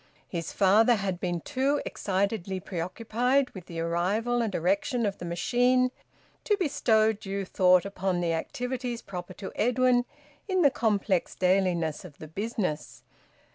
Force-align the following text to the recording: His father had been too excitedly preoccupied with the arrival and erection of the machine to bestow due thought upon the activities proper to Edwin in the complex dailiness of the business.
His 0.27 0.51
father 0.51 0.95
had 0.95 1.19
been 1.19 1.41
too 1.41 1.79
excitedly 1.85 2.59
preoccupied 2.59 3.51
with 3.51 3.67
the 3.67 3.79
arrival 3.81 4.41
and 4.41 4.55
erection 4.55 5.05
of 5.05 5.19
the 5.19 5.25
machine 5.25 5.91
to 6.43 6.57
bestow 6.57 7.13
due 7.13 7.45
thought 7.45 7.85
upon 7.85 8.19
the 8.19 8.33
activities 8.33 9.03
proper 9.03 9.33
to 9.35 9.51
Edwin 9.55 10.05
in 10.47 10.63
the 10.63 10.71
complex 10.71 11.35
dailiness 11.35 12.03
of 12.03 12.17
the 12.17 12.27
business. 12.27 13.03